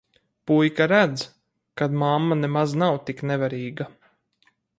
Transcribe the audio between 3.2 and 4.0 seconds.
nevarīga.